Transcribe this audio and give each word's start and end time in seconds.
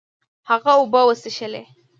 هغه 0.49 0.71
اوبه 0.77 1.01
وڅښلې. 1.07 1.63